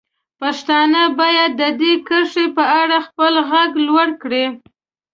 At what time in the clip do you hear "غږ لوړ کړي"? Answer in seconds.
3.49-4.45